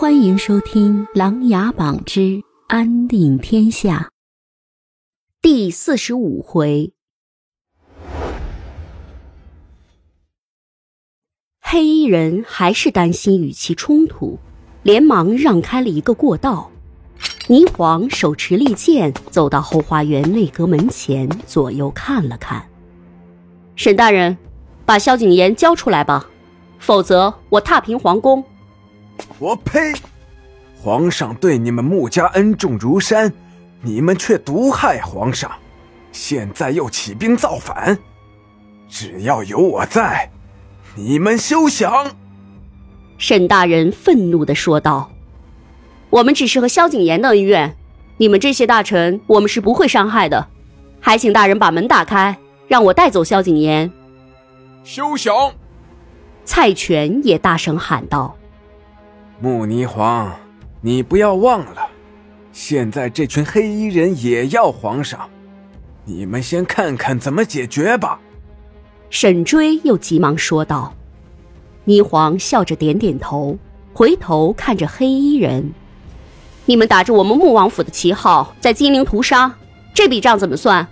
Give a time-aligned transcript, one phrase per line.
[0.00, 4.08] 欢迎收听《琅琊榜之安定天下》
[5.42, 6.94] 第四十五回。
[11.60, 14.38] 黑衣人还是担心与其冲突，
[14.82, 16.70] 连忙让开了一个过道。
[17.48, 22.66] 霓凰手持利剑走到后花园内阁门前，左右看了看。
[23.76, 24.38] 沈大人，
[24.86, 26.30] 把萧景琰交出来吧，
[26.78, 28.42] 否则我踏平皇宫。
[29.38, 29.92] 我呸！
[30.82, 33.32] 皇上对你们穆家恩重如山，
[33.82, 35.50] 你们却毒害皇上，
[36.10, 37.98] 现在又起兵造反。
[38.88, 40.30] 只要有我在，
[40.96, 42.16] 你们休想！
[43.18, 45.10] 沈大人愤怒的说道
[46.08, 47.76] ：“我们只是和萧景琰的恩怨，
[48.16, 50.48] 你们这些大臣，我们是不会伤害的。
[50.98, 53.90] 还请大人把门打开，让我带走萧景琰。”
[54.82, 55.52] 休想！
[56.46, 58.34] 蔡权也大声喊道。
[59.42, 60.30] 穆霓凰，
[60.82, 61.88] 你不要忘了，
[62.52, 65.30] 现在这群黑衣人也要皇上，
[66.04, 68.20] 你们先看看怎么解决吧。
[69.08, 70.92] 沈追又急忙说道。
[71.86, 73.56] 霓凰笑着点点头，
[73.94, 75.72] 回头看着黑衣人
[76.66, 79.56] ：“你们打着我们穆王府的旗号，在金陵屠杀，
[79.94, 80.86] 这笔账怎么算？”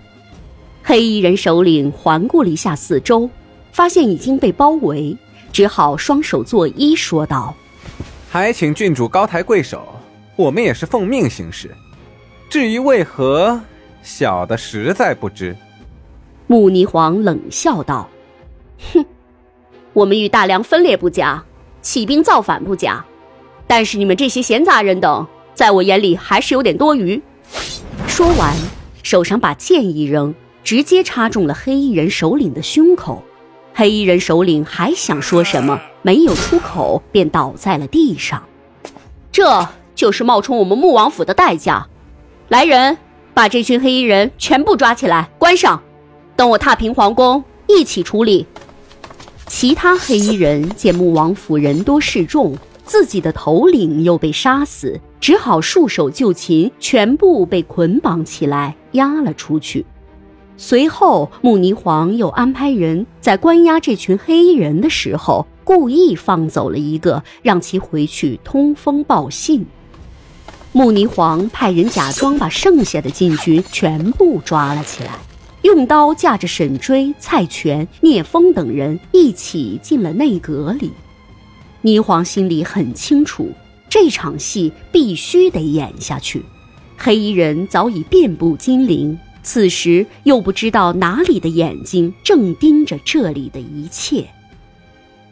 [0.83, 3.29] 黑衣人首领环顾了一下四周，
[3.71, 5.15] 发现已经被包围，
[5.53, 7.53] 只好双手作揖，说道。
[8.31, 9.87] 还请郡主高抬贵手，
[10.35, 11.73] 我们也是奉命行事。
[12.47, 13.59] 至于为何，
[14.03, 15.55] 小的实在不知。
[16.45, 18.07] 穆霓凰冷笑道
[18.93, 19.03] ：“哼，
[19.93, 21.43] 我们与大梁分裂不假，
[21.81, 23.03] 起兵造反不假，
[23.65, 27.19] 但是你们这些闲杂人等，在我眼里还是有点多余。”
[28.05, 28.55] 说完，
[29.01, 33.23] 手上把剑一扔，直接插中了黑衣人首领的胸口。
[33.79, 38.43] 黑衣人首领还想说什么，没有出口，便倒在了地上。
[39.31, 41.87] 这就是冒充我们穆王府的代价。
[42.49, 42.97] 来人，
[43.33, 45.81] 把这群黑衣人全部抓起来，关上。
[46.35, 48.45] 等我踏平皇宫，一起处理。
[49.47, 59.85] 其他黑衣人见穆王府人多势众，自己的头领又被杀死，只好束手就擒，全部被捆绑起来，押了出去。
[60.61, 69.65] 随后，穆霓凰又安排人在关押这群黑衣人的时候，故意放走了一个，让其回去通风报信。
[70.73, 75.11] 穆霓凰派人假装把剩下的禁军全部抓了起来，
[75.61, 80.91] 用刀架着沈追、蔡权、聂风等人一起进了内阁里。
[81.81, 83.49] 霓凰心里很清楚，
[83.89, 86.43] 这场戏必须得演下去。
[86.97, 89.17] 黑衣人早已遍布金陵。
[89.41, 94.27] 此时又不知道哪里的眼睛正盯着这里的一切。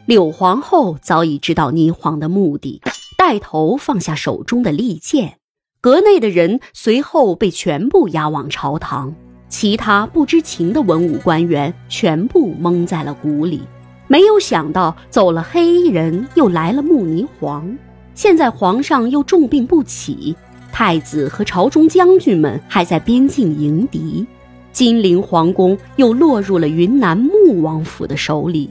[0.06, 2.80] 柳皇后早已知道霓凰的目的，
[3.18, 5.36] 带头放下手中的利剑。
[5.80, 9.14] 阁内的人随后被全部押往朝堂，
[9.48, 13.62] 其他不知情的文武官员全部蒙在了鼓里。
[14.06, 17.78] 没有想到走了黑衣人，又来了穆霓凰。
[18.14, 20.34] 现在皇上又重病不起。
[20.78, 24.24] 太子和朝中将军们还在边境迎敌，
[24.70, 28.70] 金陵皇宫又落入了云南穆王府的手里。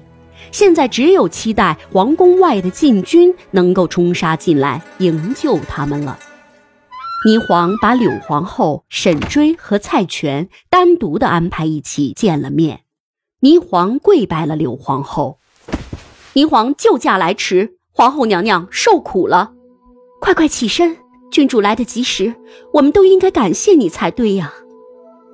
[0.53, 6.17] 现在只有期待皇宫外的禁军能够冲杀进来营救他们了。
[7.27, 12.83] 霓凰把柳皇后、沈追和蔡权单独的安排一起见了面。
[13.41, 15.39] 霓凰跪拜了柳皇后
[16.33, 19.51] ：“霓凰救驾来迟，皇后娘娘受苦了，
[20.21, 20.95] 快快起身。”
[21.31, 22.33] 郡主来得及时，
[22.73, 24.53] 我们都应该感谢你才对呀。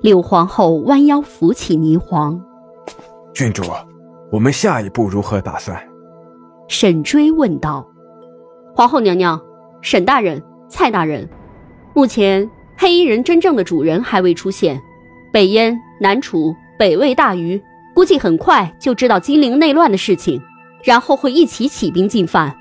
[0.02, 2.40] 柳皇后弯腰扶起霓凰。
[3.32, 3.62] 郡主，
[4.30, 5.80] 我们下一步如何打算？
[6.68, 7.86] 沈追问道。
[8.74, 9.40] 皇后娘娘、
[9.80, 11.28] 沈大人、蔡大人，
[11.94, 14.80] 目前黑衣人真正的主人还未出现，
[15.32, 17.62] 北燕、南楚、北魏大虞，
[17.94, 20.42] 估计很快就知道金陵内乱的事情，
[20.82, 22.54] 然后会一起起兵进犯。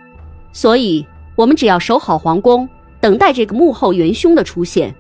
[0.54, 1.06] 所以，
[1.36, 2.70] 我们只要守好皇宫。
[3.04, 4.96] 等待这个幕后元凶的出现，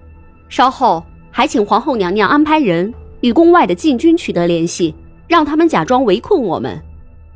[0.49, 1.01] 稍后
[1.31, 4.93] 还请皇后娘娘安排人与宫外的禁军取得联系，
[5.25, 6.81] 让他们假装围困我们。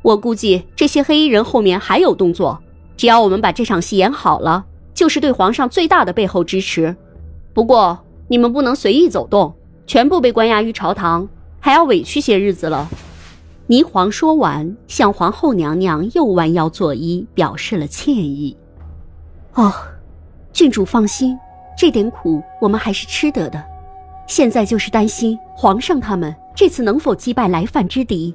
[0.02, 2.62] 我估计这些黑衣人后面还有动作，
[2.98, 6.94] 只要我们把这场戏演好了，就是对皇上最大的背后支持。
[7.54, 9.54] 不过你们不能随意走动，
[9.86, 11.26] 全部被关押于朝堂，
[11.60, 12.86] 还要委屈些日子了。
[13.68, 18.54] 霓凰说完，向皇后娘娘又弯腰作揖，表示了歉意。
[19.54, 19.72] 哦。
[20.58, 21.38] 郡主放心，
[21.76, 23.64] 这点苦我们还是吃得的。
[24.26, 28.34] 现在就是担心皇上他们这次能否击败来犯之敌。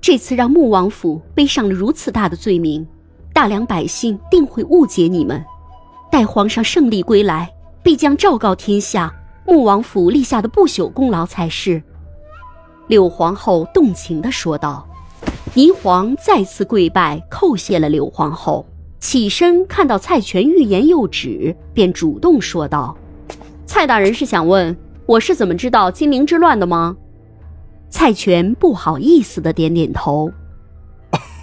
[0.00, 2.84] 这次让穆王府背上了如此大的罪名，
[3.32, 5.40] 大梁百姓定会误解你们，
[6.10, 7.48] 待皇上胜利归来，
[7.80, 9.14] 必将昭告天下，
[9.46, 11.80] 穆王府立下的不朽功劳才是。
[12.88, 14.84] 柳皇后动情地说道。
[15.54, 18.66] 霓凰再次跪拜，叩谢了柳皇后，
[18.98, 22.96] 起身看到蔡全欲言又止，便主动说道
[23.66, 24.76] ：“蔡大人是想问
[25.06, 26.96] 我是怎么知道金陵之乱的吗？”
[27.88, 30.30] 蔡全不好意思的点点头：“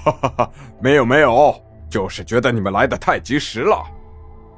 [0.03, 0.51] 哈哈哈，
[0.81, 1.55] 没有没有，
[1.89, 3.81] 就是觉得你们来的太及时了。”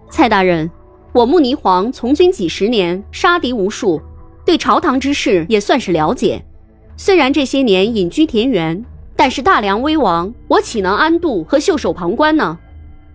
[0.09, 0.69] 蔡大人，
[1.13, 4.01] 我慕霓凰从军几十年，杀敌无数，
[4.45, 6.43] 对朝堂之事也算是了解。
[6.97, 8.83] 虽然这些年隐居田园。
[9.17, 12.59] 但是大梁危亡，我岂能安度和袖手旁观呢？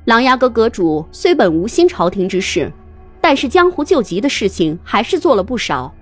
[0.06, 2.72] 琅琊阁阁主虽本无心朝廷之事，
[3.20, 5.92] 但是江湖救急的事情还是做了不少。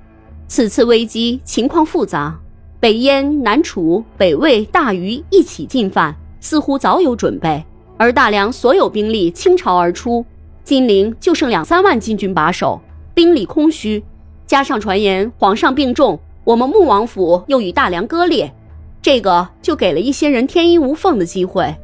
[0.46, 2.38] 此次危机情况复杂，
[2.80, 7.62] 北燕、南楚、北魏、大虞一起进犯，似乎早有准备。
[7.96, 10.24] 而大梁所有兵力倾巢而出，
[10.62, 12.80] 金陵就剩两三万禁军把守，
[13.12, 14.02] 兵力空虚。
[14.46, 18.54] 加上传言皇上病重，我们穆王府又与大梁割裂。
[19.02, 21.76] 这个就给了一些人天衣无缝的机会，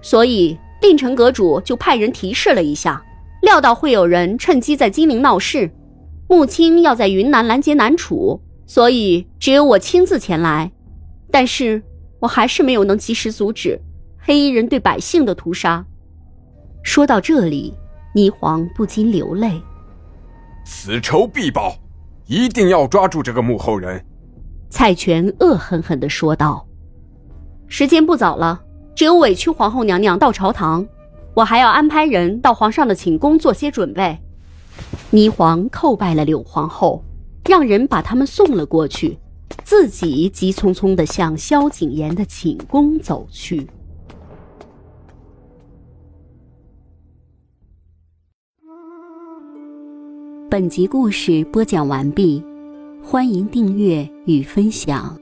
[0.00, 3.04] 所以令城阁主就派人提示了一下，
[3.42, 5.68] 料到会有人趁机在金陵闹事，
[6.28, 10.70] 穆青要在云南拦截南楚，所以只有我亲自前来。
[11.28, 11.82] 但是
[12.20, 13.80] 我还是没有能及时阻止
[14.16, 15.84] 黑衣人对百姓的屠杀。
[16.84, 17.74] 说到这里，
[18.14, 19.60] 霓凰不禁流泪。
[20.64, 21.74] 此仇必报，
[22.26, 24.00] 一定要抓住这个幕后人。
[24.70, 26.64] 蔡全恶狠狠地说道
[27.66, 28.60] ：“时间不早了，
[28.96, 30.84] 只有委屈皇后娘娘到朝堂，
[31.34, 34.18] 我还要安排人到皇上的寝宫做些准备。”
[35.12, 37.04] 霓凰叩拜了柳皇后，
[37.44, 39.18] 让人把他们送了过去，
[39.62, 43.68] 自己急匆匆地向萧景琰的寝宫走去。
[50.48, 52.42] 本集故事播讲完毕。
[53.02, 55.16] 欢迎订阅与分享。